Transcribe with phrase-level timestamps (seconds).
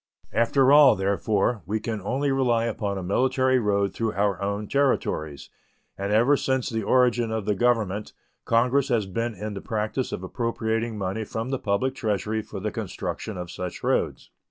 [0.33, 5.51] After all, therefore, we can only rely upon a military road through our own Territories;
[5.95, 8.11] and ever since the origin of the Government
[8.43, 12.71] Congress has been in the practice of appropriating money from the public Treasury for the
[12.71, 14.31] construction of such roads.